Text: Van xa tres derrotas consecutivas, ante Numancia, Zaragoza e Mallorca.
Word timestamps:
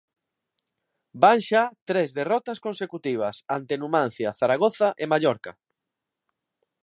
Van 1.23 1.39
xa 1.47 1.63
tres 1.89 2.09
derrotas 2.19 2.61
consecutivas, 2.65 3.35
ante 3.57 3.73
Numancia, 3.81 4.29
Zaragoza 4.39 4.87
e 5.03 5.05
Mallorca. 5.11 5.51